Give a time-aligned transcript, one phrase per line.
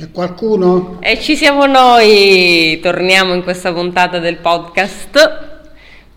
[0.00, 0.96] C'è qualcuno?
[1.00, 5.48] E ci siamo noi, torniamo in questa puntata del podcast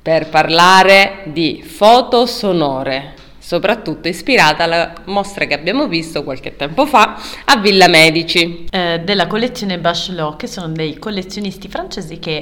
[0.02, 7.20] per parlare di foto sonore, soprattutto ispirata alla mostra che abbiamo visto qualche tempo fa
[7.44, 8.68] a Villa Medici.
[8.72, 12.42] eh, della collezione Bachelot, che sono dei collezionisti francesi che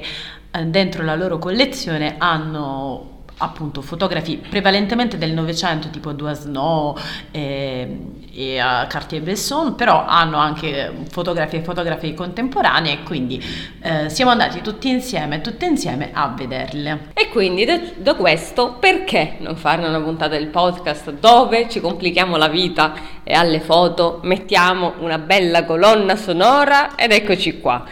[0.52, 6.96] eh, dentro la loro collezione hanno appunto fotografi prevalentemente del Novecento tipo Doisneau
[7.32, 7.98] e,
[8.34, 13.44] e eh, Cartier-Bresson però hanno anche fotografi e fotografi contemporanei e quindi
[13.82, 19.38] eh, siamo andati tutti insieme tutte insieme a vederle E quindi da, da questo perché
[19.40, 24.94] non farne una puntata del podcast dove ci complichiamo la vita e alle foto mettiamo
[25.00, 27.84] una bella colonna sonora ed eccoci qua.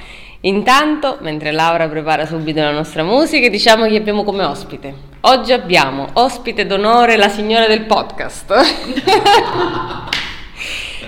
[0.42, 5.09] Intanto, mentre Laura prepara subito la nostra musica, diciamo che abbiamo come ospite.
[5.22, 8.54] Oggi abbiamo ospite d'onore la signora del podcast.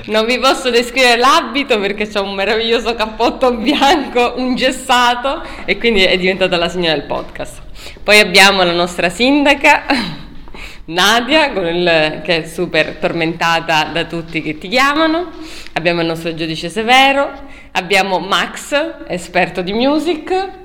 [0.04, 6.02] Non vi posso descrivere l'abito perché c'è un meraviglioso cappotto bianco, un gessato e quindi
[6.04, 7.62] è diventata la signora del podcast.
[8.04, 9.84] Poi abbiamo la nostra sindaca
[10.86, 15.30] Nadia il- che è super tormentata da tutti che ti chiamano.
[15.74, 17.32] Abbiamo il nostro giudice Severo,
[17.74, 18.74] abbiamo Max,
[19.08, 20.60] esperto di music.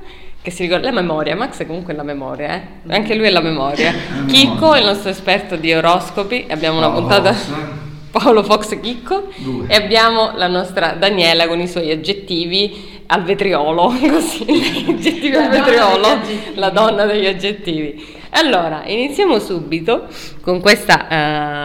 [0.47, 2.95] Che si ricorda la memoria, Max è comunque la memoria, eh?
[2.95, 3.93] anche lui è la memoria.
[4.29, 7.55] Chicco è il nostro esperto di oroscopi, abbiamo una Paolo puntata Fox.
[8.23, 9.67] Paolo Fox Chicco Due.
[9.67, 16.07] e abbiamo la nostra Daniela con i suoi aggettivi al vetriolo, così, aggettivi al vetriolo,
[16.55, 18.15] la donna degli aggettivi.
[18.31, 20.07] Allora, iniziamo subito
[20.43, 21.09] con questa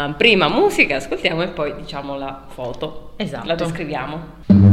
[0.08, 3.12] eh, prima musica, ascoltiamo e poi diciamo la foto.
[3.18, 3.46] Esatto.
[3.46, 4.71] La descriviamo.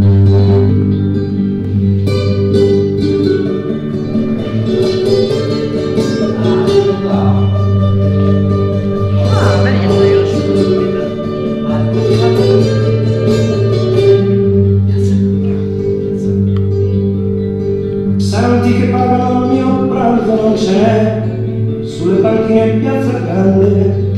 [18.59, 24.11] Santi che pagano il mio pranzo non ce n'è sulle panchine in piazza grande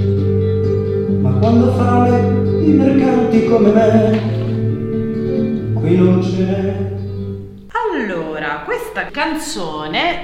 [1.21, 4.21] ma quando fame i mercanti come me
[5.75, 6.75] qui non ce n'è
[7.93, 10.21] Allora, questa canzone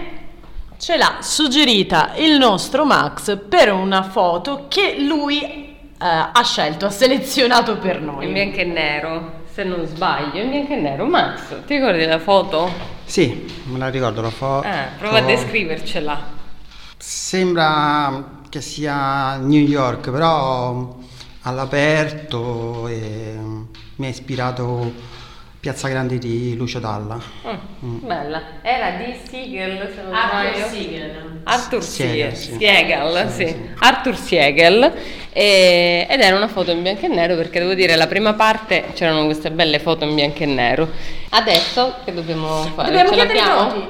[0.78, 6.90] ce l'ha suggerita il nostro Max per una foto che lui eh, ha scelto, ha
[6.90, 8.32] selezionato per In noi.
[8.32, 11.04] bianco e nero, se non sbaglio, in bianco e nero.
[11.04, 12.95] Max, ti ricordi la foto?
[13.06, 14.66] Sì, me la ricordo, la foto.
[14.66, 16.34] Eh, prova a descrivercela.
[16.98, 20.98] Sembra che sia New York, però
[21.42, 23.38] all'aperto e
[23.96, 24.92] mi ha ispirato
[25.66, 27.18] Piazza Grande di Lucio Dalla.
[27.84, 30.68] Mm, Bella, era di Siegel se non Arthur sbaglio.
[30.68, 31.40] Siegel.
[31.42, 32.56] Arthur Siegel, Siegel, sì.
[32.56, 33.56] Siegel, Sì, sì.
[33.80, 34.92] Arthur Siegel
[35.32, 38.84] e- ed era una foto in bianco e nero perché devo dire la prima parte
[38.94, 40.88] c'erano queste belle foto in bianco e nero.
[41.30, 42.86] Adesso che dobbiamo fare?
[42.92, 43.86] Dobbiamo Ce chiedere i voti.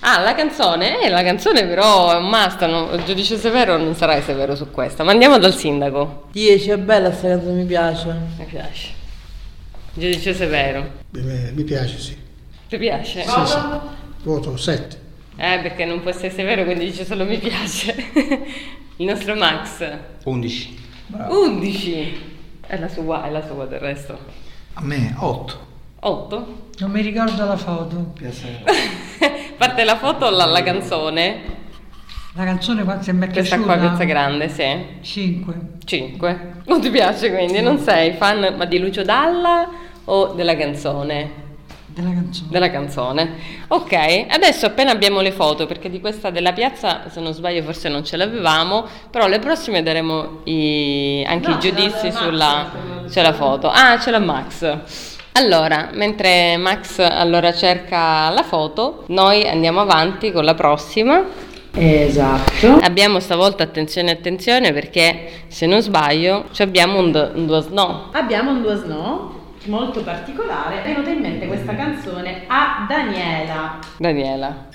[0.00, 1.02] Ah, la canzone?
[1.02, 2.88] Eh, la canzone però è un must, no?
[2.94, 6.28] il giudice severo non sarai severo su questa, ma andiamo dal sindaco.
[6.32, 8.16] 10 è bella sta canzone, mi piace.
[8.38, 8.96] Mi piace.
[9.98, 10.88] Giudice severo.
[11.12, 12.16] Eh, mi piace, sì.
[12.68, 13.22] Ti piace?
[13.22, 13.56] Sì, sì.
[14.22, 15.00] Voto 7.
[15.36, 17.94] Eh, perché non può essere severo, quindi dice solo mi piace.
[18.96, 19.84] Il nostro Max.
[20.22, 20.78] 11.
[21.28, 22.36] 11.
[22.64, 24.18] È la sua, è la sua del resto.
[24.74, 25.66] A me 8.
[26.00, 26.68] 8.
[26.78, 28.12] Non mi ricordo la foto.
[29.58, 31.56] Parte la foto o la, la canzone?
[32.34, 33.76] La canzone quanto mi è Questa piaciuta?
[33.76, 34.86] qua, questa grande, sì.
[35.00, 35.54] 5.
[35.84, 36.52] 5.
[36.66, 37.60] Non ti piace quindi?
[37.60, 41.46] Non sei fan ma di Lucio Dalla o della canzone?
[41.86, 42.48] Della canzone.
[42.50, 43.30] Della canzone.
[43.68, 47.88] Ok, adesso appena abbiamo le foto, perché di questa della piazza, se non sbaglio, forse
[47.88, 52.16] non ce l'avevamo, però le prossime daremo i- anche No, i ce l'ha giudizi Max,
[52.22, 52.70] sulla...
[53.04, 53.68] ce C'è la foto.
[53.68, 54.76] Ah, c'è la Max.
[55.32, 61.24] Allora, mentre Max allora cerca la foto, noi andiamo avanti con la prossima.
[61.72, 62.78] Esatto.
[62.82, 68.06] Abbiamo stavolta attenzione attenzione perché se non sbaglio ci abbiamo un, do- un Doisneau.
[68.12, 69.36] Abbiamo un Doisneau
[69.68, 70.82] molto particolare.
[70.82, 73.78] È venuta in mente questa canzone a Daniela.
[73.98, 74.66] Daniela.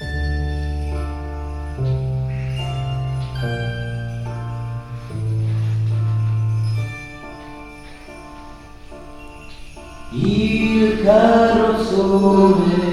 [10.16, 12.84] Il carrozzone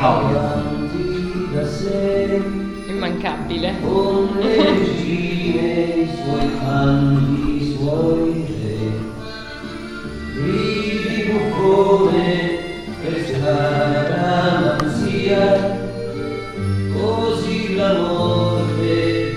[0.00, 2.42] avanti da sé
[2.88, 3.74] Immancabile.
[3.80, 8.44] con le regine, i suoi canti, i suoi
[10.34, 11.07] re.
[11.28, 12.58] Buffone
[13.02, 14.96] per scaramanzia,
[16.94, 19.36] così la morte.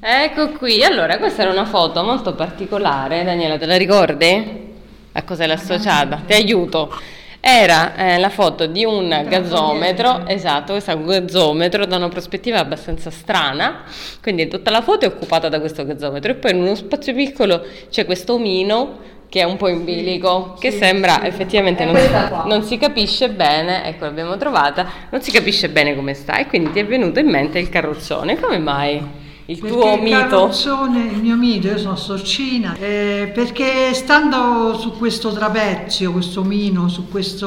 [0.00, 4.66] Ecco qui, allora questa era una foto molto particolare, Daniela, te la ricordi?
[5.12, 6.20] A cosa l'hai associata?
[6.26, 6.92] Ti aiuto.
[7.40, 12.58] Era eh, la foto di un gazzometro, esatto, questo è un gazzometro da una prospettiva
[12.58, 13.84] abbastanza strana,
[14.20, 17.64] quindi tutta la foto è occupata da questo gazzometro e poi in uno spazio piccolo
[17.88, 22.08] c'è questo omino che è un po' in bilico, che sembra effettivamente non si,
[22.46, 26.72] non si capisce bene, ecco l'abbiamo trovata, non si capisce bene come sta e quindi
[26.72, 29.26] ti è venuto in mente il carrozzone, come mai?
[29.50, 30.16] Il Perché tuo il mito?
[30.18, 36.88] carrozzone, il mio mito, io sono sorcina, eh, perché stando su questo trapezio, questo mino,
[36.88, 37.46] su questo...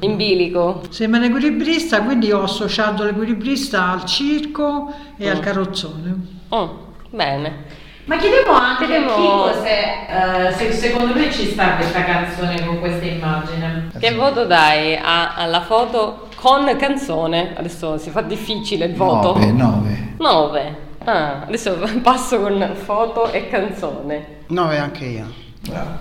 [0.00, 0.82] In bilico?
[0.88, 6.16] Sembra un equilibrista, quindi ho associato l'equilibrista al circo e al carrozzone.
[6.50, 7.71] Oh, bene.
[8.04, 12.64] Ma chiediamo anche Chiediamo- a Chico se, eh, se secondo lui ci sta questa canzone
[12.66, 13.90] con questa immagine.
[13.98, 17.52] Che voto dai a- alla foto con canzone?
[17.56, 19.34] Adesso si fa difficile il voto.
[19.38, 20.14] 9, 9.
[20.18, 20.76] 9.
[21.04, 24.26] Ah, adesso passo con foto e canzone.
[24.48, 25.26] 9 anche io.
[25.62, 25.98] Bravo.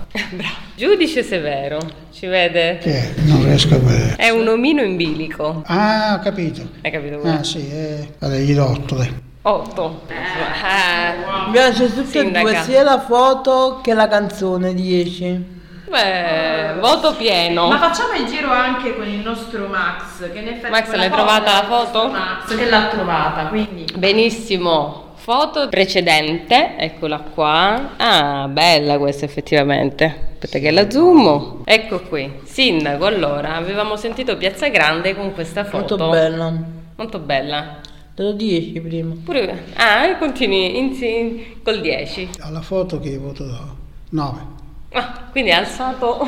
[0.76, 1.78] Giudice severo,
[2.12, 2.80] ci vede?
[2.82, 3.14] Che è?
[3.26, 4.16] Non riesco a vedere.
[4.16, 5.62] È un omino in bilico.
[5.68, 6.64] Ah, ho capito.
[6.82, 7.22] Hai capito?
[7.24, 8.14] Ah, sì, eh.
[8.18, 8.66] Vabbè, gli do
[9.44, 10.18] 8, dai.
[10.18, 10.22] 8.
[10.66, 15.60] Eh, Mi piace tutte e due, sia la foto che la canzone 10.
[15.90, 17.68] beh, voto pieno.
[17.68, 21.54] Ma facciamo il giro anche con il nostro Max, che in effetti Max, l'hai trovata
[21.54, 22.10] la foto?
[22.10, 25.10] Max che l'ha trovata, quindi Benissimo.
[25.16, 27.92] Foto precedente, eccola qua.
[27.98, 30.30] Ah, bella questa effettivamente.
[30.34, 31.62] Aspetta che la zoom.
[31.64, 32.40] Ecco qui.
[32.44, 35.96] Sindaco, allora, avevamo sentito Piazza Grande con questa foto.
[35.98, 36.54] Molto bella.
[36.96, 37.78] Molto bella.
[38.22, 39.16] Te lo 10 prima.
[39.26, 42.30] Pure Ah, e continui in- in- col 10.
[42.42, 43.76] Alla foto che voto do?
[44.12, 44.40] 9.
[44.92, 46.20] Ah, quindi ha alzato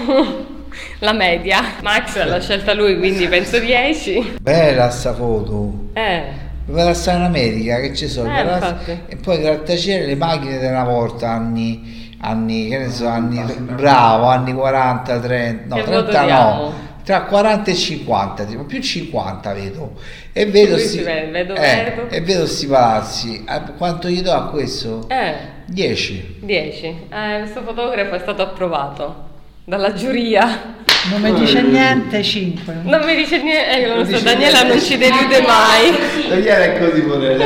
[1.02, 1.62] la media.
[1.84, 4.38] Max l'ha scelta lui, quindi penso 10.
[4.42, 5.90] Bella sta foto.
[5.94, 6.24] Eh.
[6.66, 8.36] Per stare in America che ci sono.
[8.36, 8.76] Eh, la-
[9.08, 14.26] e poi grattacielo le macchine di una volta, anni, anni, che ne so, anni, bravo,
[14.26, 16.54] anni 40, 30, no, Che voto 30 diamo?
[16.56, 16.74] no,
[17.04, 19.94] tra 40 e 50, tipo più 50 vedo.
[20.32, 23.46] E vedo si vedo, eh, e vedo sti palazzi.
[23.48, 25.08] Eh, Quanto gli do a questo?
[25.10, 25.36] Eh,
[25.66, 26.38] 10.
[26.42, 26.86] 10.
[27.10, 29.32] Eh, questo fotografo è stato approvato
[29.66, 30.72] dalla giuria.
[31.12, 32.76] Non mi dice niente, 5.
[32.84, 35.98] Non mi dice niente, eh, la nostra Daniela non ci delude mai.
[36.30, 37.38] Daniele è così pure,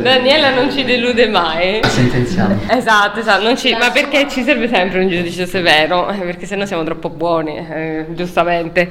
[0.00, 1.80] Daniela non ci delude mai.
[1.82, 2.60] Sentenziamo.
[2.68, 6.08] Esatto, esatto, non ci- ma perché ci serve sempre un giudice severo?
[6.08, 8.82] Eh, Perché sennò siamo troppo buoni, eh, giustamente.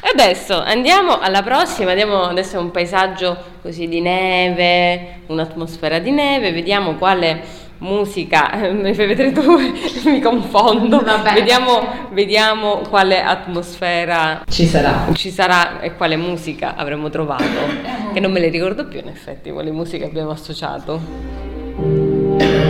[0.00, 6.10] E adesso andiamo alla prossima, andiamo adesso a un paesaggio così di neve, un'atmosfera di
[6.10, 9.42] neve, vediamo quale musica, mi fai vedere tu,
[10.08, 11.34] mi confondo, Vabbè.
[11.34, 15.06] vediamo, vediamo quale atmosfera ci sarà.
[15.12, 17.44] ci sarà e quale musica avremo trovato,
[18.12, 22.63] che non me le ricordo più in effetti, quale musica abbiamo associato.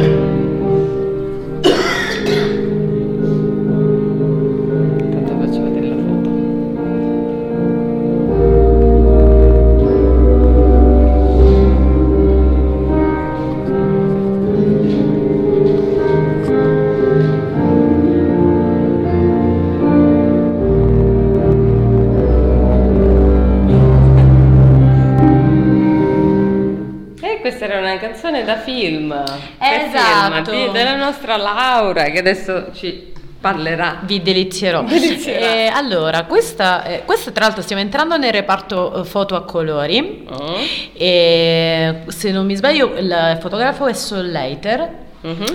[27.55, 29.13] Questa era una canzone da film.
[29.59, 30.51] Esatto.
[30.51, 30.67] film?
[30.67, 34.01] Di- della nostra Laura che adesso ci parlerà.
[34.03, 34.85] Vi delizierò.
[34.89, 40.27] Eh, allora, questa, eh, questa tra l'altro stiamo entrando nel reparto eh, foto a colori.
[40.29, 40.57] Oh.
[40.95, 45.03] E, se non mi sbaglio, il fotografo è Sol Leiter.
[45.25, 45.47] Mhm.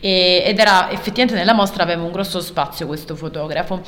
[0.00, 3.80] e- ed era effettivamente nella mostra aveva un grosso spazio questo fotografo.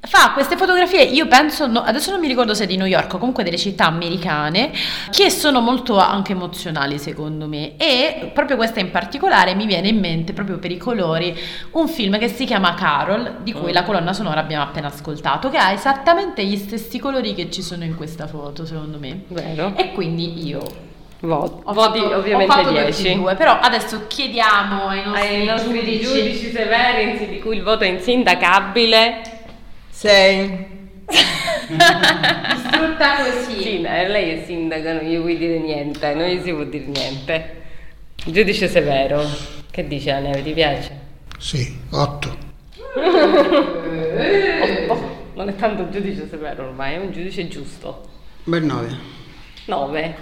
[0.00, 3.14] Fa queste fotografie, io penso, no, adesso non mi ricordo se è di New York
[3.14, 4.70] o comunque delle città americane,
[5.10, 7.76] che sono molto anche emozionali secondo me.
[7.76, 11.36] E proprio questa in particolare mi viene in mente, proprio per i colori,
[11.72, 15.56] un film che si chiama Carol, di cui la colonna sonora abbiamo appena ascoltato, che
[15.58, 19.22] ha esattamente gli stessi colori che ci sono in questa foto, secondo me.
[19.28, 19.72] Vero?
[19.76, 20.62] E quindi io
[21.18, 23.02] Voti, ho voti fatto- ovviamente ho fatto 10.
[23.02, 26.04] 22, però adesso chiediamo ai nostri, Ai nostri giudici.
[26.04, 29.34] giudici severi di cui il voto è insindacabile.
[29.96, 30.66] 6.
[31.68, 33.62] Distrutta così.
[33.62, 37.62] Sì, lei è sindaco, non gli puoi dire niente, non gli si può dire niente.
[38.26, 39.24] Giudice severo,
[39.70, 41.00] che dice la neve, ti piace?
[41.38, 42.44] Sì, 8.
[44.88, 48.08] Oh, non è tanto un giudice severo ormai, è un giudice giusto.
[48.44, 48.96] Bel 9.
[49.64, 50.16] 9.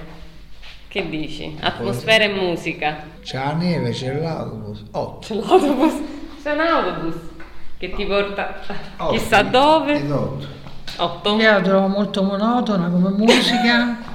[0.89, 1.57] Che dici?
[1.61, 3.05] Atmosfera e musica.
[3.23, 4.85] C'è la neve, c'è l'autobus.
[4.93, 5.27] 8.
[5.27, 5.95] C'è l'autobus,
[6.43, 7.15] c'è un autobus
[7.85, 8.55] che ti porta
[9.11, 9.97] chissà dove.
[9.97, 10.47] 8.
[10.97, 11.37] 8.
[11.37, 14.13] Io la trovo molto monotona come musica.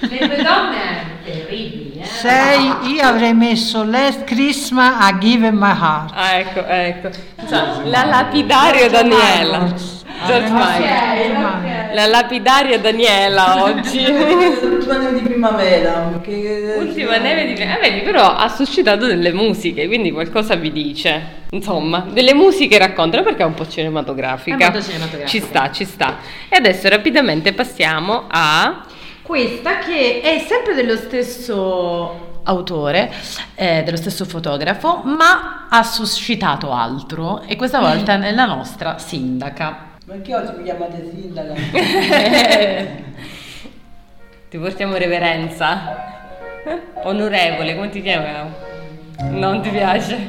[0.00, 2.04] Le due donne è terribili, eh?
[2.04, 6.12] 6, io avrei messo Last Christmas a Give My Heart.
[6.14, 7.10] Ah, ecco, ecco.
[7.46, 9.94] Cioè, la lapidario Daniela.
[10.24, 11.94] George Michael.
[11.94, 14.04] La lapidaria Daniela oggi.
[14.06, 16.20] L'ultima neve di primavera.
[16.22, 16.76] Che...
[16.78, 21.44] Ultima neve di eh, vedi, però ha suscitato delle musiche, quindi qualcosa vi dice.
[21.50, 24.56] Insomma, delle musiche raccontano perché è un po' cinematografica.
[24.56, 25.28] È molto cinematografica.
[25.28, 26.16] Ci sta, ci sta.
[26.48, 28.84] E adesso rapidamente passiamo a
[29.22, 33.12] Questa che è sempre dello stesso autore,
[33.54, 39.85] eh, dello stesso fotografo, ma ha suscitato altro e questa volta è la nostra sindaca.
[40.06, 41.52] Perché oggi mi chiamate sindaca?
[44.48, 45.96] Ti portiamo reverenza.
[47.02, 48.54] Onorevole, come ti chiamiamo?
[49.30, 50.28] Non ti piace?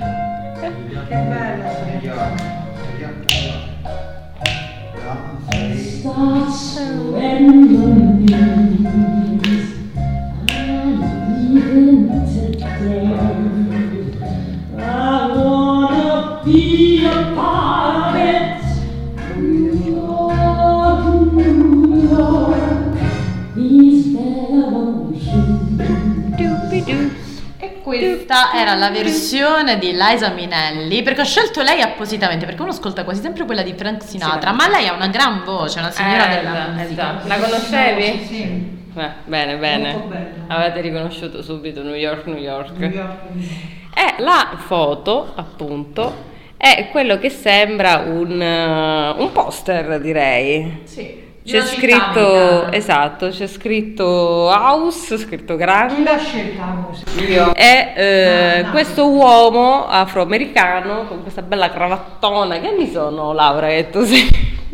[7.19, 8.56] E
[28.37, 33.03] questa era la versione di Liza Minelli, perché ho scelto lei appositamente, perché uno ascolta
[33.03, 36.35] quasi sempre quella di Frank Sinatra, ma lei ha una gran voce, una signora Eh,
[36.35, 36.91] della esatto, musica.
[36.91, 37.27] esatto.
[37.27, 38.25] La conoscevi?
[38.25, 38.75] Sì.
[38.95, 40.03] Eh, bene, bene.
[40.47, 42.71] Avete riconosciuto subito New York, New York.
[42.77, 43.17] New York.
[43.93, 46.25] E la foto, appunto,
[46.57, 50.81] è quello che sembra un, eh, un poster, direi.
[50.83, 51.25] Sì.
[51.47, 54.03] C'è scritto, esatto, c'è scritto
[54.49, 56.03] house, scritto grande.
[56.03, 57.21] l'ha scelta musica?
[57.21, 57.55] Io.
[57.55, 58.71] E eh, Ah, no.
[58.71, 62.59] questo uomo afroamericano con questa bella cravattona.
[62.59, 63.67] Che anni sono, Laura?
[63.67, 64.27] Che tu sei?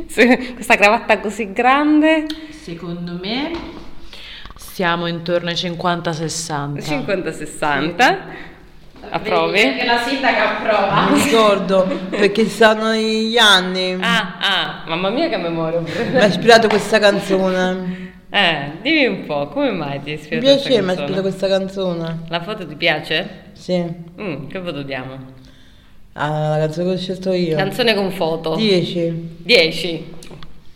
[0.07, 2.25] se- questa cravatta così grande?
[2.49, 3.51] Secondo me
[4.55, 6.79] siamo intorno ai 50-60.
[6.79, 8.17] 50-60.
[9.09, 9.75] Approvi?
[9.75, 11.09] Che la sindaca approva.
[11.11, 13.97] Mi ricordo, perché stanno gli anni.
[13.99, 15.79] Ah, ah, mamma mia che memoria.
[15.79, 18.11] Mi ha ispirato questa canzone.
[18.29, 21.05] Eh, dimmi un po', come mai ti hai Mi ispirato piace, mi ha questa ispirato
[21.05, 21.21] canzone?
[21.21, 22.19] questa canzone.
[22.29, 23.29] La foto ti piace?
[23.53, 23.85] Sì.
[24.19, 25.41] Mm, che voto diamo?
[26.13, 27.55] Ah, la canzone che ho scelto io.
[27.55, 28.55] Canzone con foto.
[28.55, 29.37] 10.
[29.37, 30.12] 10.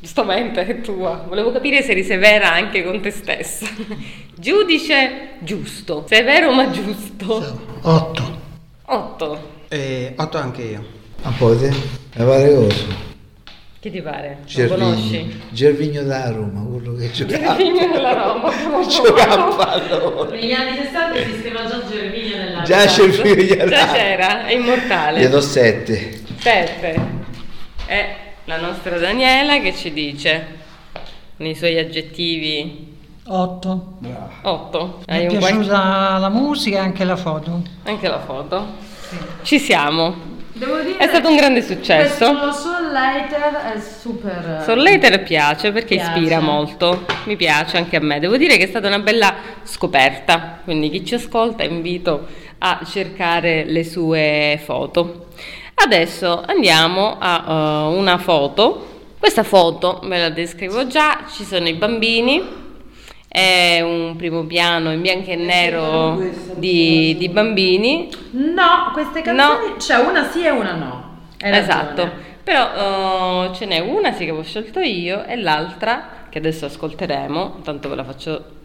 [0.07, 1.25] Giustamente è tua.
[1.27, 3.67] Volevo capire se eri severa anche con te stessa.
[4.37, 6.05] Giudice giusto.
[6.07, 7.59] Severo ma giusto.
[7.81, 8.39] 8.
[8.85, 9.49] 8.
[9.67, 10.85] E 8 anche io.
[11.23, 11.67] A pote?
[11.67, 12.85] Mi pare coso.
[13.81, 14.37] Chi ti pare?
[14.39, 14.85] Lo Gervigno.
[14.85, 15.41] conosci?
[15.49, 17.57] Gervigno da Roma, quello che giocava.
[17.57, 18.51] Gervigno della Roma.
[18.87, 20.39] giocava a pallone.
[20.39, 25.27] Negli anni 60 si scriveva già Gervigno nella Già Gervigno Già c'era, è Gli immortale.
[25.27, 26.21] do sette.
[26.39, 27.15] 7.
[27.85, 28.15] È
[28.47, 30.45] la nostra Daniela che ci dice
[31.37, 33.97] nei suoi aggettivi 8.
[34.41, 34.99] 8.
[35.05, 37.61] Mi è piaciuta la musica e anche la foto.
[37.83, 38.65] Anche la foto.
[39.43, 40.35] Ci siamo.
[40.53, 42.31] Devo dire È stato un grande successo.
[42.37, 46.11] Questo Soul Later è super Soul Later piace perché Piace.
[46.17, 48.19] ispira molto, mi piace anche a me.
[48.19, 52.25] Devo dire che è stata una bella scoperta, quindi chi ci ascolta invito
[52.59, 55.25] a cercare le sue foto.
[55.79, 58.95] Adesso andiamo a eh, una foto.
[59.19, 62.41] Questa foto ve la descrivo già, ci sono i bambini,
[63.27, 66.19] è un primo piano in bianco e nero
[66.55, 68.09] di, di bambini.
[68.31, 71.19] No, queste canzoni c'è una sì e una no.
[71.39, 71.59] Hai ragione.
[71.59, 72.11] Esatto,
[72.43, 77.59] però eh, ce n'è una sì che avevo scelto io e l'altra che adesso ascolteremo,
[77.63, 78.56] tanto ve la faccio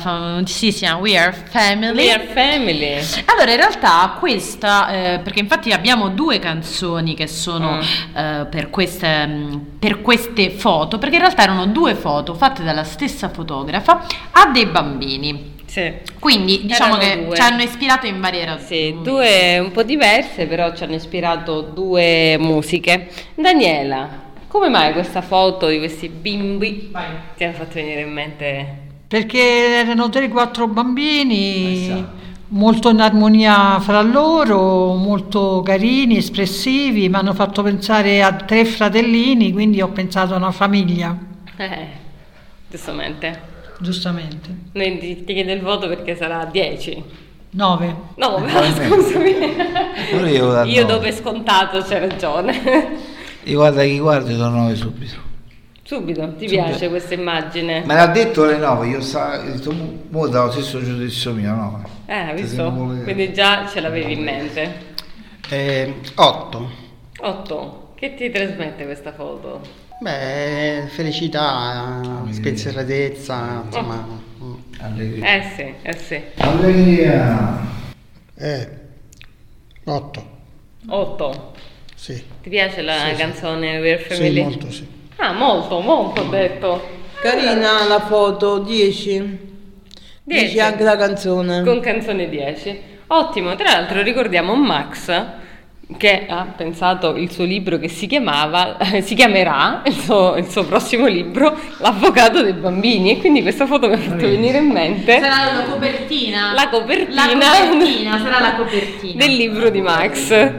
[0.00, 2.06] famosissima We Are Family.
[2.06, 2.98] We Are Family.
[3.26, 8.16] Allora, in realtà questa, eh, perché infatti abbiamo due canzoni che sono Mm.
[8.16, 12.84] eh, per, queste, mh, per queste foto, perché in realtà erano due foto fatte dalla
[12.84, 15.58] stessa fotografa a dei bambini.
[15.66, 15.92] Sì.
[16.18, 17.36] Quindi diciamo Erano che due.
[17.36, 18.66] ci hanno ispirato in varie ragioni.
[18.66, 23.08] Sì, due un po' diverse, però ci hanno ispirato due musiche.
[23.36, 24.08] Daniela,
[24.48, 26.90] come mai questa foto di questi bimbi
[27.36, 28.66] ti ha fatto venire in mente?
[29.10, 32.06] Perché erano 3-4 bambini,
[32.50, 39.50] molto in armonia fra loro, molto carini, espressivi, mi hanno fatto pensare a tre fratellini,
[39.50, 41.18] quindi ho pensato a una famiglia.
[41.56, 41.86] Eh,
[42.68, 43.40] giustamente.
[43.80, 44.48] giustamente.
[44.74, 47.02] Noi ti, ti chiedo il voto perché sarà 10.
[47.50, 47.96] 9.
[48.14, 48.48] No, Nove.
[48.48, 49.34] scusami.
[50.12, 52.96] Pure io Io dove è scontato c'è ragione.
[53.42, 55.29] Io guarda chi guardi do 9 subito.
[55.90, 57.82] Subito, ti piace questa immagine?
[57.84, 59.74] Me l'ha detto alle 9, io sa, ho detto,
[60.10, 61.82] mo, dà lo stesso giudizio mio, no?
[62.06, 62.70] Eh, visto?
[63.02, 64.72] Quindi già ce l'avevi in mente.
[65.48, 66.70] Eh, 8.
[67.18, 67.92] 8.
[67.96, 69.62] Che ti trasmette questa foto?
[70.00, 74.06] Beh, felicità, spensieratezza, insomma.
[74.44, 74.54] mm.
[74.82, 75.26] Allegria.
[75.34, 76.22] Eh sì, eh sì.
[76.36, 77.62] Allegria.
[78.36, 78.68] Eh,
[79.86, 80.30] 8.
[80.86, 81.52] 8.
[81.96, 82.22] Sì.
[82.42, 83.16] Ti piace la Sì, sì.
[83.16, 84.42] canzone We're Sì, Family?
[84.42, 84.98] molto sì.
[85.22, 86.98] Ah, molto, molto ho detto.
[87.20, 89.18] Carina la foto, 10.
[90.24, 90.44] 10.
[90.44, 91.62] 10 anche la canzone.
[91.62, 92.80] Con canzone 10.
[93.08, 95.38] Ottimo, tra l'altro ricordiamo Max
[95.96, 100.64] che ha pensato il suo libro che si chiamava, si chiamerà, il suo, il suo
[100.64, 105.18] prossimo libro, L'avvocato dei bambini e quindi questa foto mi ha fatto venire in mente
[105.18, 106.52] Sarà la copertina.
[106.54, 107.28] la copertina, La
[107.68, 109.24] copertina, sarà la copertina.
[109.26, 110.50] del libro di Max.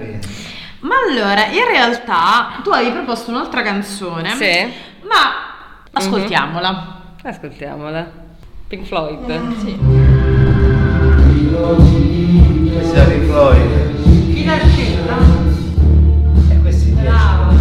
[0.92, 4.36] Ma allora, in realtà tu avevi proposto un'altra canzone.
[4.36, 4.74] Sì.
[5.08, 7.02] Ma ascoltiamola.
[7.24, 8.12] Ascoltiamola.
[8.68, 9.56] Pink Floyd.
[9.60, 9.80] Sì.
[12.74, 14.34] Questa è Pink Floyd.
[14.34, 15.16] Chi l'ha scelta?
[16.50, 17.54] E questi Brava.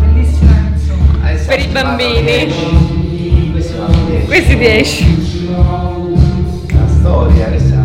[0.00, 1.36] Bellissima canzone.
[1.46, 3.50] Per i bambini.
[3.50, 4.26] Questi vanno dieci.
[4.26, 5.56] Questi 10.
[5.56, 7.77] La storia, questa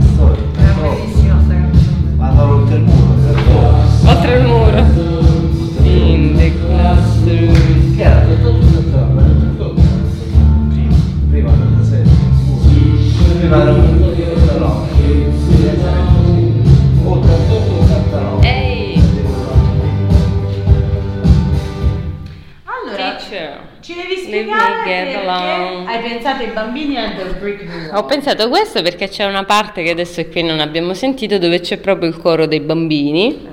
[26.54, 27.98] bambini e al brick wall.
[27.98, 31.78] Ho pensato questo perché c'è una parte che adesso qui non abbiamo sentito dove c'è
[31.78, 33.52] proprio il coro dei bambini.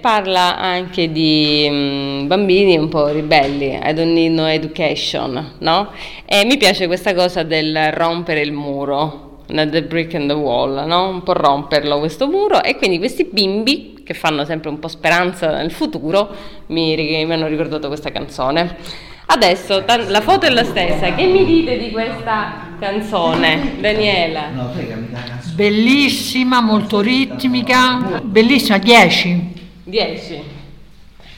[0.00, 5.90] Parla anche di mm, bambini un po' ribelli, I don't need no education, no?
[6.26, 11.08] E mi piace questa cosa del rompere il muro, the brick in the wall, no?
[11.08, 15.50] Un po' romperlo questo muro e quindi questi bimbi che fanno sempre un po' speranza
[15.52, 16.28] nel futuro
[16.66, 19.12] mi, mi hanno ricordato questa canzone.
[19.26, 24.50] Adesso tan- la foto è la stessa, che mi dite di questa canzone, Daniela?
[24.54, 25.08] No, fregami.
[25.54, 29.52] Bellissima, molto ritmica, bellissima, 10.
[29.84, 30.42] 10.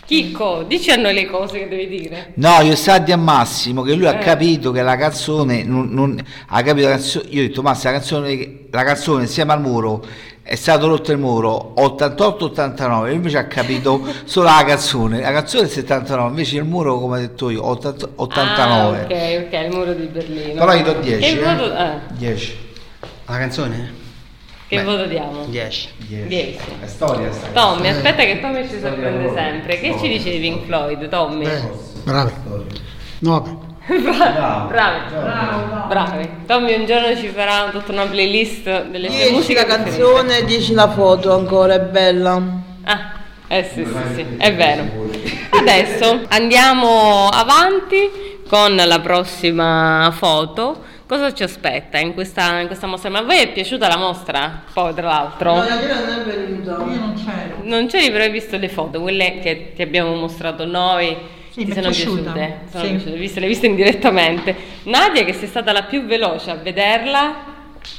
[0.07, 2.33] Chicco, dici a noi le cose che devi dire.
[2.35, 4.19] No, io sta di a Massimo che lui ha Eh.
[4.19, 7.99] capito che la canzone non, non- ha capito la canzone, io ho detto Massimo la
[7.99, 10.05] canzone, la canzone insieme al muro
[10.43, 15.65] è stato rotto il muro 88-89 lui invece ha capito solo la canzone la canzone
[15.67, 19.77] è 79 invece il muro come ho detto io 80 89 Ah, ok, ok, il
[19.77, 20.61] muro di Berlino.
[20.61, 21.45] però io do 10 Che eh.
[21.57, 22.57] voto, eh, 10
[23.27, 24.05] La canzone?
[24.69, 25.45] Che Beh, voto diamo?
[25.47, 25.89] 10.
[26.27, 26.59] 10.
[26.83, 29.79] è storia sta Tommy, aspetta che Tommy ci sorprende sempre.
[29.79, 31.45] Che ci dice di Pink Floyd, Tommy?
[31.47, 31.63] Eh,
[32.05, 32.33] bravi.
[33.21, 33.65] 9.
[33.87, 36.31] Bravi, bravi, bravi.
[36.47, 39.99] Tommy un giorno ci farà tutta una playlist delle sue 10 musiche la preferite.
[39.99, 42.43] canzone, 10 la foto ancora, è bella.
[42.83, 43.13] Ah,
[43.47, 44.85] eh sì, sì, sì, è vero.
[45.51, 50.83] Adesso andiamo avanti con la prossima foto.
[51.07, 53.11] Cosa ci aspetta in questa, in questa mostra?
[53.11, 54.65] Ma a voi è piaciuta la mostra?
[54.73, 55.55] Poi, tra l'altro.
[55.55, 56.73] No, la non è venuta.
[56.73, 57.57] Io non c'ero.
[57.63, 61.17] Non c'eri, però hai visto le foto, quelle che ti abbiamo mostrato noi.
[61.51, 62.33] Sì, ti sono piaciuta.
[62.33, 62.59] piaciute?
[62.71, 62.91] Sono Sì.
[62.91, 64.57] piaciute, viste, le viste indirettamente.
[64.85, 67.35] Nadia, che sei stata la più veloce a vederla,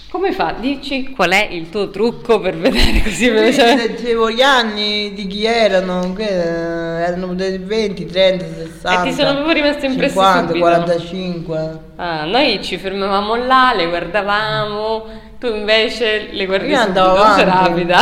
[0.09, 0.55] come fa?
[0.57, 3.87] Dici qual è il tuo trucco per vedere così velocemente?
[3.87, 9.03] Leggevo gli anni di chi erano, eh, erano dei 20, 30, 60.
[9.03, 10.59] E ti sono proprio rimaste impresse 50, subito?
[10.59, 11.79] 45.
[11.97, 15.05] Ah, noi ci fermavamo là, le guardavamo,
[15.39, 17.43] tu invece le guardi Io subito, avanti.
[17.43, 18.01] rapida.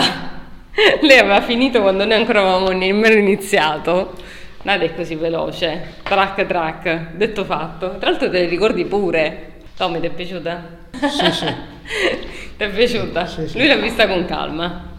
[1.02, 4.14] Lei aveva finito quando noi ancora avevamo nemmeno iniziato.
[4.64, 7.98] Nadia è così veloce, track track, detto fatto.
[8.00, 9.54] Tra l'altro te le ricordi pure.
[9.78, 10.64] Tommy, ti è piaciuta?
[11.00, 11.46] Sì, sì.
[12.58, 13.26] ti è piaciuta?
[13.26, 13.58] Sì, sì.
[13.58, 14.94] Lui l'ha vista con calma.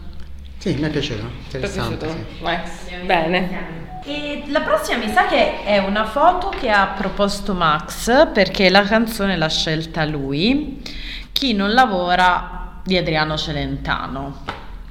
[0.57, 1.21] Sì, mi è piaciuto.
[1.49, 2.05] Ti è Interessante.
[2.05, 2.25] piaciuto?
[2.37, 2.43] sì.
[2.43, 2.69] Max?
[3.05, 3.75] Bene.
[4.05, 8.83] E la prossima mi sa che è una foto che ha proposto Max perché la
[8.83, 10.81] canzone l'ha scelta lui.
[11.31, 14.43] Chi non lavora di Adriano Celentano.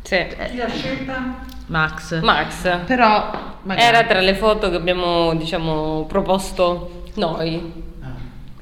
[0.03, 0.27] Sì.
[0.51, 1.35] Chi l'ha scelta?
[1.67, 2.21] Max.
[2.21, 2.79] Max.
[2.85, 7.73] Però magari- Era tra le foto che abbiamo, diciamo, proposto noi.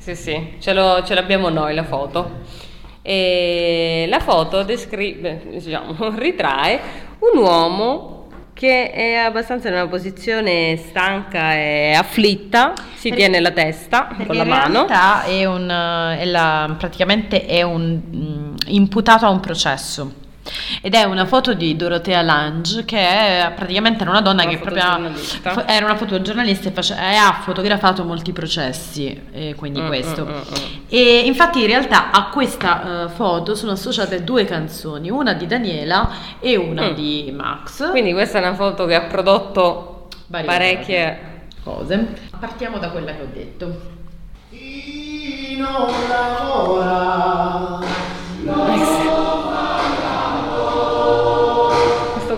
[0.04, 2.42] Sì, sì, ce, lo- ce l'abbiamo noi la foto.
[3.00, 6.78] E la foto descrive, diciamo, ritrae
[7.20, 8.10] un uomo
[8.52, 14.36] che è abbastanza in una posizione stanca e afflitta, si Perché- tiene la testa con
[14.36, 14.86] la in mano.
[14.86, 15.68] realtà è un,
[16.18, 20.12] è la- praticamente è un mm, imputato a un processo.
[20.80, 24.58] Ed è una foto di Dorothea Lange, che è praticamente era una donna Una che
[24.58, 25.12] proprio
[25.66, 30.24] era una fotogiornalista e, face- e ha fotografato molti processi, e quindi Mm, questo.
[30.24, 30.82] mm, mm, mm.
[30.88, 36.10] E infatti in realtà a questa eh, foto sono associate due canzoni, una di Daniela
[36.40, 36.94] e una Mm.
[36.94, 37.90] di Max.
[37.90, 41.20] Quindi questa è una foto che ha prodotto Varie parecchie...
[41.62, 42.06] cose.
[42.38, 43.80] Partiamo da quella che ho detto.
[44.50, 47.78] Chi non lavora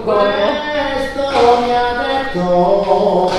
[0.06, 0.30] Questo coro.
[0.30, 3.30] questo mi ha detto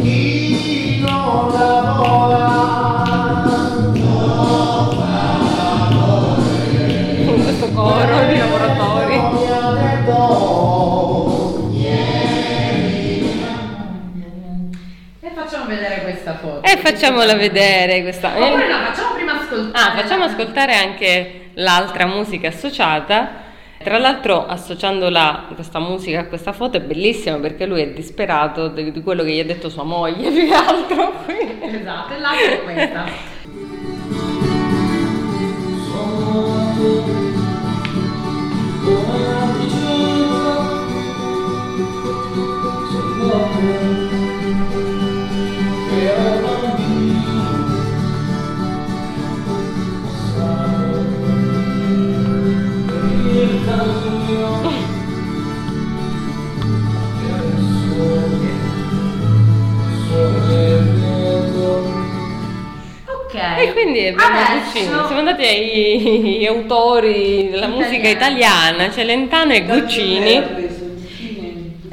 [0.00, 2.50] chi non lavora
[7.42, 9.18] Questo coro di lavoratori.
[9.18, 10.20] mi ha detto
[15.20, 16.62] E facciamo vedere questa foto.
[16.62, 18.28] E facciamola vedere questa.
[18.36, 18.91] Oppure no,
[19.54, 19.84] ascoltare.
[19.98, 23.40] Ah, facciamo ascoltare anche l'altra musica associata.
[23.82, 28.92] Tra l'altro, associandola questa musica a questa foto è bellissima perché lui è disperato di,
[28.92, 31.12] di quello che gli ha detto sua moglie, più che altro.
[31.24, 33.04] quindi- Esatto, e l'altra è questa.
[45.94, 46.41] Ok.
[63.62, 64.86] E quindi abbiamo Adesso- Guccini.
[64.86, 70.70] Siamo andati ai, ai autori della musica italiana, Celentano e Guccini.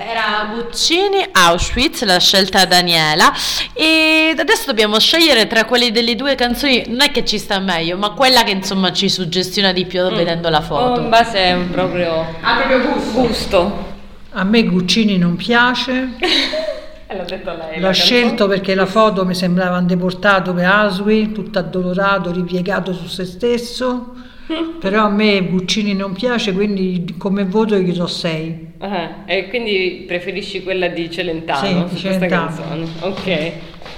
[0.01, 3.31] Era Guccini, Auschwitz, la scelta Daniela.
[3.73, 6.83] E adesso dobbiamo scegliere tra quelle delle due canzoni.
[6.87, 10.49] Non è che ci sta meglio, ma quella che insomma ci suggestiona di più vedendo
[10.49, 11.01] la foto.
[11.01, 13.19] in base proprio Ha proprio gusto.
[13.21, 13.87] gusto.
[14.31, 16.09] A me Guccini non piace,
[17.15, 17.79] l'ha detto lei.
[17.79, 23.07] l'ho scelto perché la foto mi sembrava un deportato per Asui, tutto addolorato, ripiegato su
[23.07, 24.13] se stesso,
[24.79, 28.67] però a me Guccini non piace, quindi come voto gli do 6.
[28.79, 32.45] Ah, e quindi preferisci quella di Celentano Sì, su di questa Celentano.
[32.45, 32.85] canzone?
[33.01, 33.51] Ok.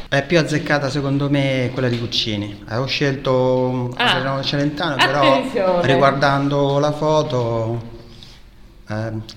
[0.10, 2.64] È più azzeccata secondo me quella di Guccini.
[2.68, 5.52] Avevo scelto Ah, Celentano, attenzione.
[5.52, 7.82] però riguardando la foto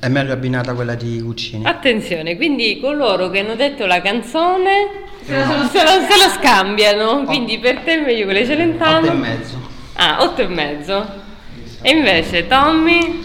[0.00, 1.64] è meglio abbinata quella di Guccini.
[1.64, 7.22] Attenzione, quindi coloro che hanno detto la canzone se, lo, se lo- se lo scambiano,
[7.24, 9.12] quindi per te è meglio quella di Otto e Celentano.
[9.14, 9.60] mezzo.
[9.94, 11.06] Ah, otto e mezzo.
[11.82, 13.22] E invece Tommy,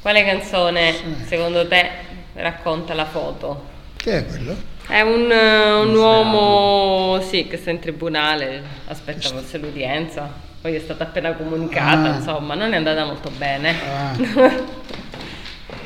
[0.00, 0.94] quale canzone
[1.26, 1.88] secondo te
[2.34, 3.64] racconta la foto?
[3.96, 4.72] Che è quello?
[4.86, 10.78] È un, eh, un uomo, sì, che sta in tribunale, aspetta forse l'udienza, poi è
[10.78, 12.16] stata appena comunicata, Ah.
[12.16, 13.74] insomma, non è andata molto bene.
[13.90, 14.12] Ah.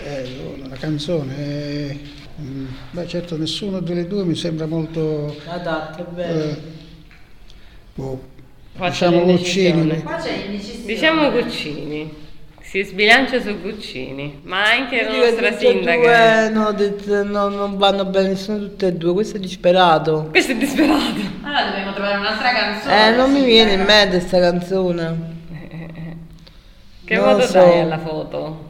[0.09, 1.97] Eh, la canzone è-
[2.41, 5.37] mm, Beh, certo, nessuno delle due mi sembra molto...
[5.47, 6.39] Adatto, è vero.
[6.39, 6.57] eh,
[7.95, 8.21] boh,
[8.79, 9.21] diciamo.
[9.25, 10.03] Guccini.
[10.03, 10.87] Qua c'è indecisione.
[10.87, 12.27] Diciamo Guccini.
[12.63, 15.97] Si sbilancia su Guccini, ma anche la nostra sindaca.
[15.97, 20.29] due, no, detto, no, non vanno bene nessuna tutte e due, questo è disperato.
[20.31, 21.21] Questo è disperato.
[21.43, 23.09] Allora dobbiamo trovare un'altra canzone.
[23.09, 25.37] Eh, non mi viene in mente sta canzone.
[27.05, 27.53] Che Non lo so.
[27.55, 28.68] dai alla foto?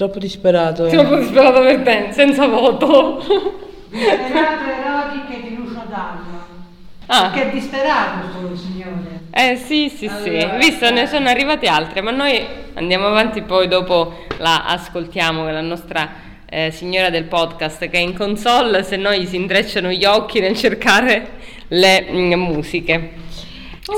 [0.00, 0.86] Troppo disperato.
[0.86, 0.88] eh.
[0.88, 3.22] Troppo disperato per te, senza voto.
[3.90, 6.46] Disperato erotiche di Lucio Dalla.
[7.04, 9.20] Ah, Che è disperato solo signore.
[9.30, 10.48] eh sì, sì, sì.
[10.56, 16.08] Visto, ne sono arrivate altre, ma noi andiamo avanti, poi dopo la ascoltiamo la nostra
[16.48, 20.40] eh, signora del podcast che è in console, se no gli si intrecciano gli occhi
[20.40, 21.28] nel cercare
[21.68, 23.10] le mm, musiche.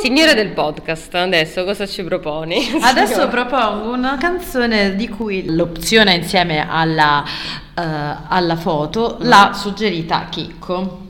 [0.01, 2.57] Signora del podcast, adesso cosa ci proponi?
[2.81, 3.29] Adesso Signora?
[3.47, 7.25] propongo una canzone di cui l'opzione insieme alla,
[7.75, 7.83] eh,
[8.29, 11.01] alla foto l'ha suggerita Chicco.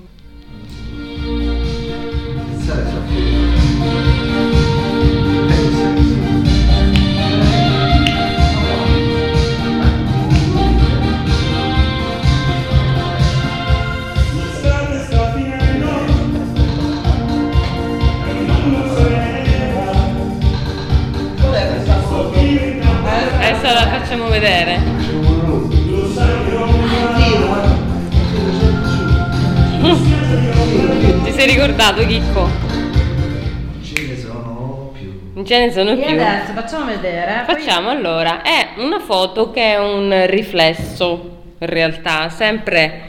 [24.13, 24.81] Facciamo vedere.
[31.25, 32.49] Ti sei ricordato, Chicco?
[33.83, 35.13] Ce ne sono più.
[35.35, 36.05] Non ce ne sono E più.
[36.21, 37.43] adesso facciamo vedere.
[37.47, 43.01] poi- Facciamo allora, è una foto che è un riflesso in realtà, sempre,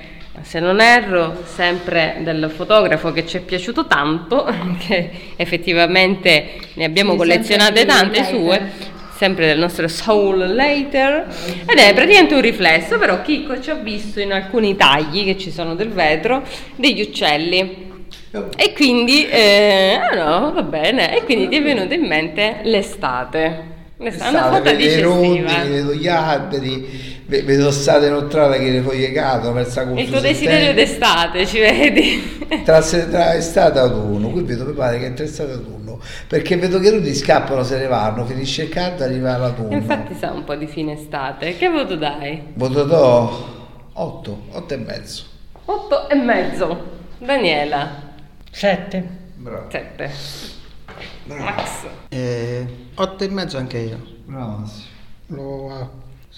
[0.42, 4.46] se non erro, sempre del fotografo che ci è piaciuto tanto,
[4.86, 8.92] che effettivamente ne abbiamo Sì, collezionate tante sue,
[9.24, 11.28] sempre del nostro Soul Later,
[11.66, 15.50] ed è praticamente un riflesso, però Chicco ci ha visto in alcuni tagli che ci
[15.50, 16.44] sono del vetro
[16.76, 17.92] degli uccelli.
[18.58, 23.72] E quindi, eh, ah no, va bene, e quindi ti è venuta in mente l'estate.
[23.98, 25.64] L'estate, una State, foto vedo i rondi, digestiva.
[25.64, 31.46] vedo gli alberi, vedo state inoltrate che le foglie cadono, persa Il tuo desiderio d'estate,
[31.46, 32.40] ci vedi?
[32.64, 36.00] tra, tra estate e autunno, qui vedo mi pare che è tra estate e autunno,
[36.28, 39.74] perché vedo che i ruti scappano, se ne vanno, finisce il caldo, arriva l'autunno.
[39.74, 41.56] Infatti sa un po' di fine estate.
[41.58, 42.42] Che voto dai?
[42.54, 43.52] Voto do
[43.94, 45.24] 8, 8 e mezzo.
[45.66, 46.92] Otto e mezzo.
[47.20, 48.12] Daniela,
[48.52, 49.22] Sette.
[49.36, 49.70] Bravo.
[49.70, 50.12] sette.
[51.26, 51.86] Max.
[52.10, 54.00] Eh, otto e mezzo anche io.
[54.26, 54.92] Bravo Massimo.
[55.28, 55.90] Lo,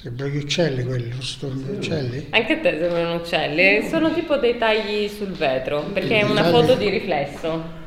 [0.06, 2.28] ah, sembra gli uccelli quelli, lo stormo di uccelli.
[2.30, 3.88] Anche a te sembrano uccelli.
[3.88, 7.84] Sono tipo dei tagli sul vetro, perché è una foto di riflesso.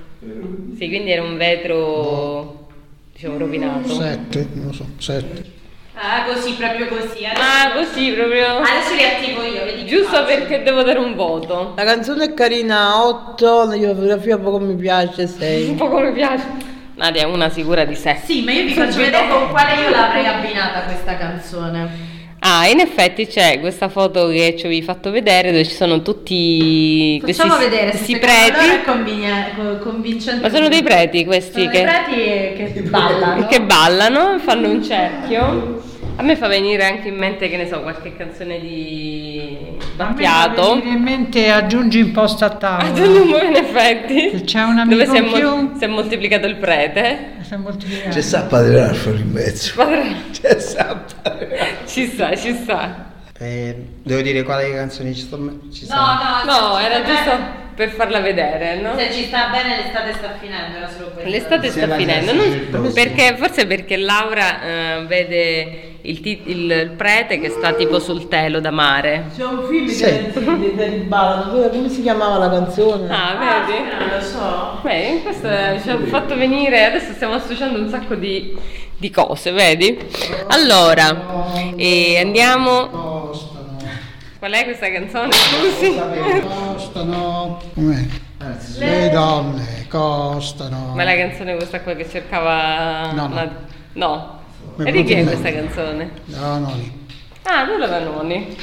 [0.76, 2.68] Sì, quindi era un vetro,
[3.12, 3.88] diciamo, rovinato.
[3.88, 5.57] Sette, non lo so, sette.
[6.00, 7.24] Ah, così, proprio così.
[7.24, 8.59] Adesso, Ah, così proprio.
[8.59, 10.26] adesso li attivo io, vedi Giusto faccio.
[10.26, 11.72] perché devo dare un voto.
[11.76, 15.72] La canzone è carina, 8, la fotografia poco mi piace, Un 6.
[15.74, 16.76] po' come piace.
[16.98, 18.18] Nadia è una sicura di sé.
[18.24, 22.16] Sì, ma io vi faccio vedere con quale io l'avrei abbinata questa canzone.
[22.40, 27.20] Ah, in effetti c'è questa foto che ci avevi fatto vedere dove ci sono tutti
[27.20, 28.66] Facciamo questi, vedere se questi preti.
[28.66, 30.42] è convine- co- convincente.
[30.42, 33.46] Ma sono dei preti questi Sono che, dei preti che ballano.
[33.46, 35.82] che ballano, fanno un cerchio.
[36.20, 39.81] A me fa venire anche in mente, che ne so, qualche canzone di A me
[39.96, 40.74] fa Battiato.
[40.74, 42.88] venire in mente aggiungi in posta a tavola.
[42.88, 44.31] Aggiungiamo in effetti.
[44.31, 45.76] Che c'è un amico dove si è, più.
[45.78, 47.37] si è moltiplicato il prete.
[47.42, 49.74] Sono molto C'è sta Padre Ralfo in mezzo.
[49.76, 51.87] Padre- C'è sta Padre Ralfo.
[51.87, 53.07] Ci sta, ci sta.
[53.38, 55.37] Eh, devo dire quali canzoni ci, sto,
[55.72, 55.96] ci No,
[56.44, 57.38] no, No, era sta giusto
[57.76, 58.98] per farla vedere, no?
[58.98, 61.31] Se ci sta bene l'estate sta finendo, era solo questo.
[61.31, 66.90] L'estate sta finendo, non- si perché, forse perché Laura eh, vede il, ti- il- il
[66.96, 69.26] prete che sta tipo sul telo da mare.
[69.36, 70.04] C'è un film Sì.
[70.04, 73.08] che ballano, come- si chiamava la canzone?
[73.12, 73.78] Ah, Ah, vedi?
[73.98, 74.78] non lo so.
[74.82, 75.48] Beh, questo
[75.82, 78.56] ci ha fatto venire, adesso stiamo associando un sacco di,
[78.96, 79.98] di cose, vedi?
[80.48, 82.86] Allora, e andiamo...
[82.88, 83.76] Costano,
[84.38, 85.32] Qual è questa canzone?
[85.32, 86.00] Scusi.
[86.46, 88.06] costano, com'è?
[88.78, 90.92] Le donne costano.
[90.94, 93.10] Ma è la canzone questa qua che cercava...
[93.12, 93.32] No, no.
[93.32, 94.38] una- No.
[94.84, 96.10] E di chi è questa canzone?
[96.26, 96.72] No, no.
[97.44, 98.56] Ah, della Vanoni.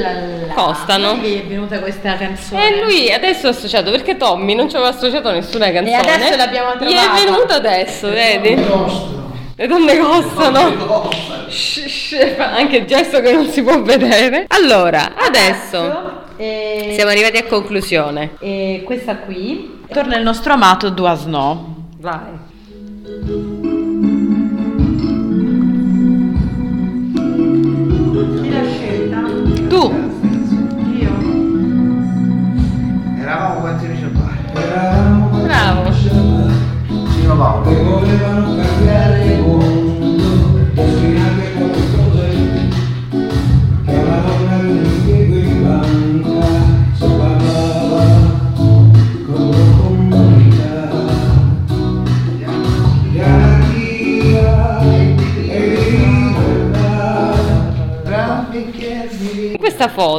[0.00, 0.52] Lalla.
[0.54, 1.20] Costano.
[1.20, 2.68] Che è venuta questa canzone?
[2.68, 5.96] E lui adesso è associato perché Tommy non ci aveva associato nessuna canzone.
[5.96, 7.24] adesso l'abbiamo Gli è trovata.
[7.24, 8.54] venuto adesso, vedi?
[8.54, 9.20] Costano.
[9.56, 11.10] Le donne costano.
[11.48, 14.44] Shh, shh, fa anche il gesto che non si può vedere.
[14.48, 16.92] Allora, adesso E...
[16.94, 18.32] siamo arrivati a conclusione.
[18.40, 21.86] e questa qui torna il nostro amato Duasno.
[21.98, 23.51] Vai.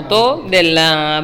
[0.07, 0.73] Foto del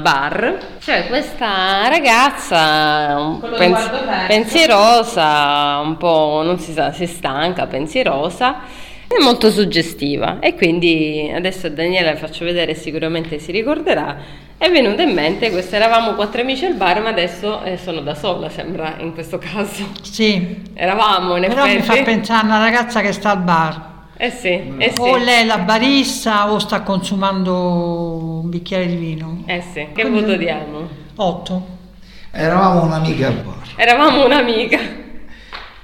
[0.01, 3.89] bar c'è questa ragazza pens-
[4.27, 8.87] pensierosa, un po' non si sa, si stanca, pensierosa.
[9.07, 14.17] È molto suggestiva e quindi adesso a Daniela le faccio vedere, sicuramente si ricorderà.
[14.55, 18.13] È venuta in mente, questo eravamo quattro amici al bar, ma adesso eh, sono da
[18.13, 19.83] sola, sembra in questo caso.
[20.01, 21.97] Sì, Eravamo in però mi effetti.
[21.97, 23.88] fa pensare a una ragazza che sta al bar.
[24.21, 24.99] Eh sì, eh sì.
[24.99, 29.43] O lei è la barista o sta consumando un bicchiere di vino.
[29.45, 30.87] Eh sì, che Quindi- voto diamo?
[31.15, 31.67] 8.
[32.31, 33.67] Eravamo un'amica al bar.
[33.77, 34.77] Eravamo un'amica.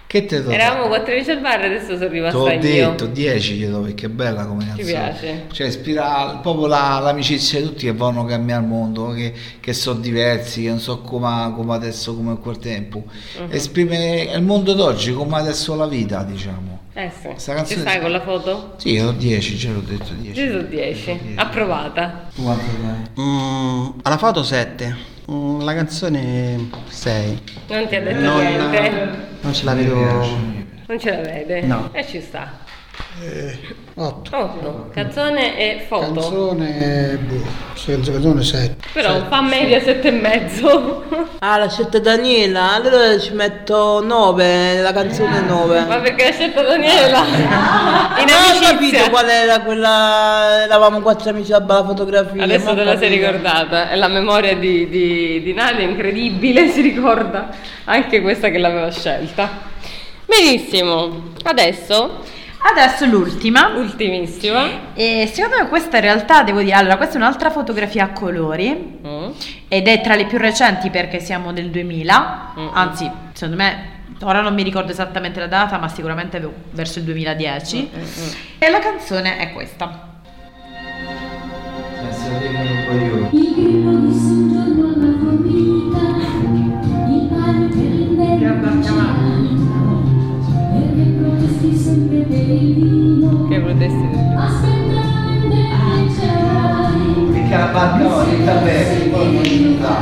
[0.08, 0.50] Che te do?
[0.50, 2.60] Eravamo quattro amici al bar, adesso sono rimasta io.
[2.60, 4.86] detto, 10 chiedo perché è bella come Ci canzone.
[4.91, 5.45] piace.
[5.52, 10.00] Cioè ispira proprio la- l'amicizia di tutti che vogliono cambiare il mondo, che, che sono
[10.00, 13.04] diversi, che non so come, come adesso, come in quel tempo.
[13.39, 13.48] Mhm.
[13.50, 16.84] Esprime il mondo d'oggi come adesso la vita, diciamo.
[16.97, 17.29] Eh sì.
[17.36, 18.75] Sta Ci stai con la foto?
[18.77, 20.34] Sì, io ho 10, ce l'ho detto 10.
[20.34, 21.34] Ci sono 10.
[21.36, 22.29] Approvata.
[22.34, 23.21] Tu quanto dai?
[23.21, 24.95] Mm, alla foto 7.
[25.29, 27.41] Mm, la canzone 6.
[27.67, 29.10] Non ti ha detto Non, niente.
[29.41, 29.93] non ce la vedo.
[30.88, 31.62] Non ce la vede?
[31.63, 31.89] No.
[31.91, 32.60] E ci sta.
[33.21, 33.58] Eh,
[33.93, 34.36] 8.
[34.36, 34.89] 8.
[34.93, 36.19] Canzone e foto.
[36.19, 38.75] Canzone, boh, senza canzone 7.
[38.91, 41.04] Però fa media sette e mezzo.
[41.39, 45.86] Ah, l'ha scelta Daniela, allora ci metto 9, la canzone 9.
[45.86, 47.23] Ma perché l'ha scelta Daniela?
[48.19, 49.10] In non ho capito amicizia.
[49.10, 50.63] qual era quella.
[50.63, 52.43] Eravamo quattro amici a balla fotografia.
[52.43, 53.89] Adesso te la sei ricordata.
[53.91, 57.47] E la memoria di, di, di Nadia è incredibile, si ricorda
[57.86, 59.73] anche questa che l'aveva scelta.
[60.25, 62.23] Benissimo, adesso,
[62.67, 63.67] Adesso l'ultima.
[63.75, 64.93] ultimissima.
[64.95, 68.93] E secondo me questa in realtà devo dire, allora questa è un'altra fotografia a colori
[69.06, 69.30] Mm.
[69.67, 72.67] ed è tra le più recenti perché siamo del 2000, Mm.
[72.73, 77.89] anzi secondo me ora non mi ricordo esattamente la data ma sicuramente verso il 2010
[77.95, 78.04] Mm,
[78.58, 80.13] e la canzone è questa.
[82.10, 83.30] Senza dire un coglione.
[83.32, 84.55] Il
[92.45, 93.47] non
[96.08, 96.73] uscirà.
[97.34, 99.93] Finché la barca lì bene, poi non uscirà.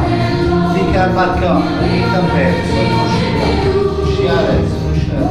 [4.04, 5.22] Uscirà adesso, non uscirà.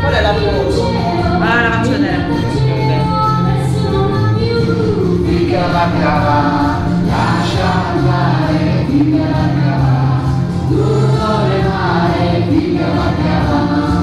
[0.00, 0.80] Qual è la foto?
[1.40, 2.24] Ah, la faccio vedere.
[5.48, 6.42] La barca va,
[7.06, 9.94] lascia andare, la barca va.
[10.68, 12.24] Tutto le mare,
[12.78, 13.95] la barca va.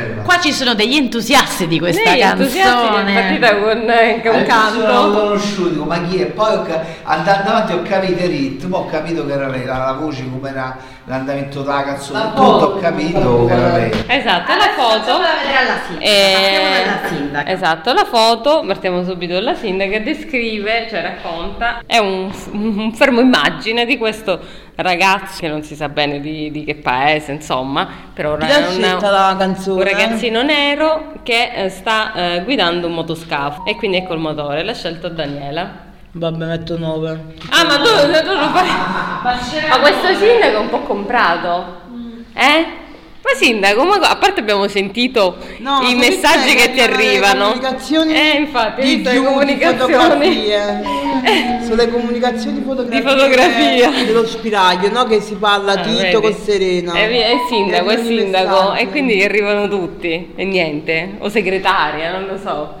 [0.00, 0.22] Bella.
[0.22, 3.14] Qua ci sono degli entusiasti di questa Lei è entusiasta che è canzone.
[3.14, 5.12] partita con eh, con un Non canto.
[5.12, 6.26] conosciuto, dico, ma chi è?
[6.26, 6.58] Poi
[7.04, 10.50] andando avanti ho capito il ritmo, ho capito che era lei, la, la voce, come
[10.50, 10.76] era
[11.06, 14.04] l'andamento della canzone, La tutto foto, ho capito che.
[14.08, 15.18] Esatto, la foto.
[15.18, 17.48] vedere alla sindaca.
[17.48, 17.52] Eh.
[17.52, 23.86] Esatto, la foto, partiamo subito dalla sindaca, descrive, cioè racconta, è un, un fermo immagine
[23.86, 24.38] di questo
[24.76, 28.98] ragazzo che non si sa bene di, di che paese, insomma, però Chi è una-
[29.74, 34.62] un ragazzino nero che eh, sta eh, guidando un motoscafo e quindi ecco il motore,
[34.64, 35.84] l'ha scelto Daniela.
[36.18, 37.24] Vabbè, metto 9.
[37.50, 38.68] Ah, ma tu, tu lo fai.
[39.68, 41.80] Ma questo sindaco è un po' comprato.
[42.34, 42.66] Eh?
[43.26, 47.48] Ma sindaco, ma a parte abbiamo sentito No, i messaggi che ti le arrivano.
[47.48, 49.92] comunicazioni eh, infatti, di visto le più di comunicazioni.
[49.92, 50.82] fotografie.
[51.66, 53.90] Sulle comunicazioni fotografie Di fotografia.
[54.04, 55.04] dello spiraglio, no?
[55.06, 56.20] Che si parla Ah, Tito vedi?
[56.20, 56.92] con Serena.
[56.94, 58.54] Eh, è il sindaco, è sindaco.
[58.62, 58.80] messaggi.
[58.80, 60.32] E quindi arrivano tutti.
[60.36, 61.16] E niente.
[61.18, 62.74] O segretaria, non lo so.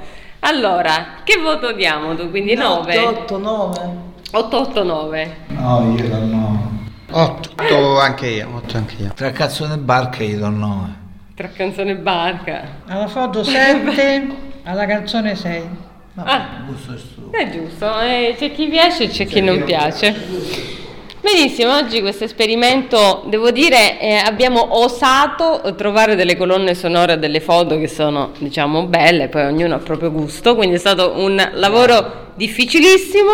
[0.48, 2.30] Allora, che voto diamo tu?
[2.30, 2.98] Quindi 9?
[2.98, 3.90] 8, 9.
[4.30, 5.36] 889.
[5.48, 6.58] No, io do 9.
[7.10, 7.50] 8.
[7.56, 9.12] 8 anche io, 8 anche io.
[9.12, 10.94] Tra canzone e barca io do 9.
[11.34, 12.62] Tra canzone e barca.
[12.86, 15.68] Alla foto 7, alla canzone 6.
[16.14, 16.62] Ah.
[16.64, 16.94] Gusto
[17.32, 20.14] è giusto, eh, c'è chi piace e c'è chi non piace.
[21.26, 27.76] Benissimo, oggi questo esperimento, devo dire, eh, abbiamo osato trovare delle colonne sonore delle foto
[27.78, 32.28] che sono, diciamo, belle, poi ognuno ha il proprio gusto, quindi è stato un lavoro
[32.36, 33.30] difficilissimo.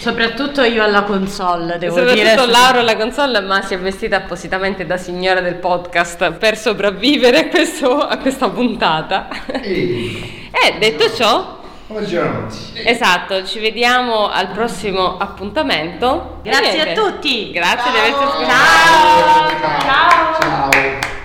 [0.00, 2.46] Soprattutto io alla console, devo Soprattutto dire.
[2.46, 7.48] Laura alla console, ma si è vestita appositamente da signora del podcast per sopravvivere a,
[7.48, 9.28] questo- a questa puntata.
[9.62, 11.59] E detto ciò.
[12.84, 16.38] Esatto, ci vediamo al prossimo appuntamento.
[16.42, 17.50] Grazie a tutti.
[17.50, 19.60] Grazie di averci ascoltato.
[19.80, 20.38] Ciao.
[20.40, 20.70] Ciao.
[20.70, 21.19] Ciao.